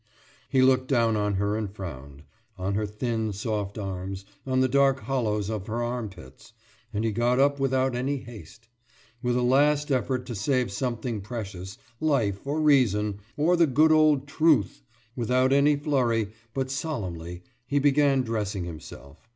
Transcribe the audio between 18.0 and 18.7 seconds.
dressing